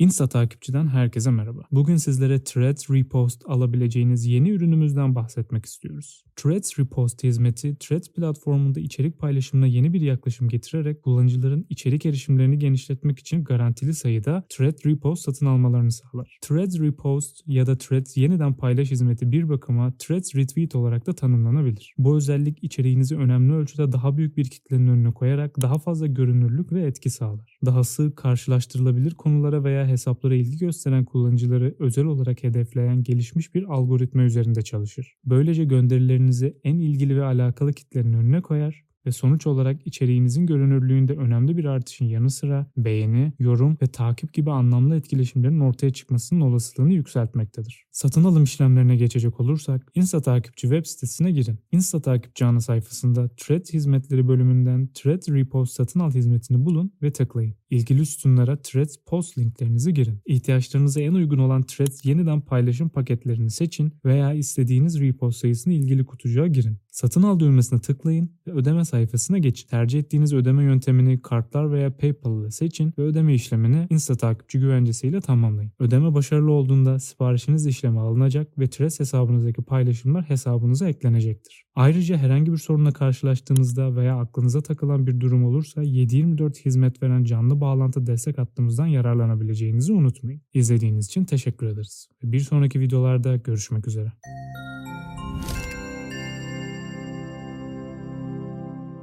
Insta 0.00 0.28
takipçiden 0.28 0.86
herkese 0.86 1.30
merhaba. 1.30 1.60
Bugün 1.72 1.96
sizlere 1.96 2.44
Threads 2.44 2.90
Repost 2.90 3.42
alabileceğiniz 3.46 4.26
yeni 4.26 4.50
ürünümüzden 4.50 5.14
bahsetmek 5.14 5.66
istiyoruz. 5.66 6.24
Threads 6.36 6.78
Repost 6.78 7.24
hizmeti 7.24 7.76
Threads 7.80 8.08
platformunda 8.08 8.80
içerik 8.80 9.18
paylaşımına 9.18 9.66
yeni 9.66 9.92
bir 9.92 10.00
yaklaşım 10.00 10.48
getirerek 10.48 11.02
kullanıcıların 11.02 11.66
içerik 11.68 12.06
erişimlerini 12.06 12.58
genişletmek 12.58 13.18
için 13.18 13.44
garantili 13.44 13.94
sayıda 13.94 14.44
Threads 14.48 14.86
Repost 14.86 15.24
satın 15.24 15.46
almalarını 15.46 15.92
sağlar. 15.92 16.38
Threads 16.42 16.80
Repost 16.80 17.42
ya 17.46 17.66
da 17.66 17.78
Threads 17.78 18.16
yeniden 18.16 18.54
paylaş 18.54 18.90
hizmeti 18.90 19.32
bir 19.32 19.48
bakıma 19.48 19.92
Threads 19.98 20.34
Retweet 20.34 20.74
olarak 20.74 21.06
da 21.06 21.12
tanımlanabilir. 21.12 21.94
Bu 21.98 22.16
özellik 22.16 22.64
içeriğinizi 22.64 23.16
önemli 23.16 23.52
ölçüde 23.52 23.92
daha 23.92 24.16
büyük 24.16 24.36
bir 24.36 24.44
kitlenin 24.44 24.88
önüne 24.88 25.12
koyarak 25.12 25.62
daha 25.62 25.78
fazla 25.78 26.06
görünürlük 26.06 26.72
ve 26.72 26.82
etki 26.82 27.10
sağlar. 27.10 27.58
Dahası 27.66 28.14
karşılaştırılabilir 28.14 29.14
konulara 29.14 29.64
veya 29.64 29.86
hesaplara 29.86 30.34
ilgi 30.34 30.58
gösteren 30.58 31.04
kullanıcıları 31.04 31.74
özel 31.78 32.04
olarak 32.04 32.42
hedefleyen 32.42 33.02
gelişmiş 33.02 33.54
bir 33.54 33.64
algoritma 33.64 34.22
üzerinde 34.22 34.62
çalışır. 34.62 35.16
Böylece 35.24 35.64
gönderilerinizi 35.64 36.60
en 36.64 36.78
ilgili 36.78 37.16
ve 37.16 37.24
alakalı 37.24 37.72
kitlenin 37.72 38.12
önüne 38.12 38.42
koyar 38.42 38.89
ve 39.06 39.12
sonuç 39.12 39.46
olarak 39.46 39.86
içeriğinizin 39.86 40.46
görünürlüğünde 40.46 41.12
önemli 41.12 41.56
bir 41.56 41.64
artışın 41.64 42.04
yanı 42.04 42.30
sıra 42.30 42.66
beğeni, 42.76 43.32
yorum 43.38 43.78
ve 43.82 43.86
takip 43.86 44.32
gibi 44.32 44.50
anlamlı 44.50 44.96
etkileşimlerin 44.96 45.60
ortaya 45.60 45.92
çıkmasının 45.92 46.40
olasılığını 46.40 46.92
yükseltmektedir. 46.92 47.86
Satın 47.90 48.24
alım 48.24 48.44
işlemlerine 48.44 48.96
geçecek 48.96 49.40
olursak 49.40 49.90
Insta 49.94 50.20
takipçi 50.20 50.62
web 50.62 50.86
sitesine 50.86 51.30
girin. 51.30 51.58
Insta 51.72 52.00
takipçi 52.00 52.44
ana 52.44 52.60
sayfasında 52.60 53.28
Threads 53.36 53.72
hizmetleri 53.72 54.28
bölümünden 54.28 54.88
Threads 54.94 55.28
Repost 55.28 55.72
satın 55.72 56.00
al 56.00 56.10
hizmetini 56.10 56.64
bulun 56.64 56.92
ve 57.02 57.12
tıklayın. 57.12 57.59
İlgili 57.70 58.06
sütunlara 58.06 58.56
Threads 58.62 58.96
post 59.06 59.38
linklerinizi 59.38 59.94
girin. 59.94 60.18
İhtiyaçlarınıza 60.26 61.00
en 61.00 61.12
uygun 61.12 61.38
olan 61.38 61.62
Threads 61.62 62.04
yeniden 62.04 62.40
paylaşım 62.40 62.88
paketlerini 62.88 63.50
seçin 63.50 63.92
veya 64.04 64.32
istediğiniz 64.32 65.00
repost 65.00 65.40
sayısını 65.40 65.74
ilgili 65.74 66.06
kutucuğa 66.06 66.46
girin. 66.46 66.76
Satın 66.88 67.22
al 67.22 67.40
düğmesine 67.40 67.80
tıklayın 67.80 68.30
ve 68.46 68.52
ödeme 68.52 68.84
sayfasına 68.84 69.38
geçin. 69.38 69.68
Tercih 69.68 69.98
ettiğiniz 69.98 70.32
ödeme 70.32 70.64
yöntemini 70.64 71.22
kartlar 71.22 71.72
veya 71.72 71.96
PayPal 71.96 72.42
ile 72.42 72.50
seçin 72.50 72.92
ve 72.98 73.02
ödeme 73.02 73.34
işlemini 73.34 73.86
Insta 73.90 74.14
takipçi 74.14 74.58
güvencesiyle 74.58 75.20
tamamlayın. 75.20 75.72
Ödeme 75.78 76.14
başarılı 76.14 76.52
olduğunda 76.52 76.98
siparişiniz 76.98 77.66
işleme 77.66 78.00
alınacak 78.00 78.58
ve 78.58 78.68
Threads 78.68 79.00
hesabınızdaki 79.00 79.62
paylaşımlar 79.62 80.30
hesabınıza 80.30 80.88
eklenecektir. 80.88 81.64
Ayrıca 81.74 82.16
herhangi 82.16 82.52
bir 82.52 82.56
sorunla 82.56 82.90
karşılaştığınızda 82.92 83.96
veya 83.96 84.16
aklınıza 84.18 84.60
takılan 84.60 85.06
bir 85.06 85.20
durum 85.20 85.44
olursa 85.44 85.82
7/24 85.82 86.64
hizmet 86.64 87.02
veren 87.02 87.24
canlı 87.24 87.59
bağlantı 87.60 88.06
destek 88.06 88.38
hattımızdan 88.38 88.86
yararlanabileceğinizi 88.86 89.92
unutmayın. 89.92 90.42
İzlediğiniz 90.54 91.06
için 91.06 91.24
teşekkür 91.24 91.66
ederiz. 91.66 92.08
Bir 92.22 92.40
sonraki 92.40 92.80
videolarda 92.80 93.36
görüşmek 93.36 93.88
üzere. 93.88 94.12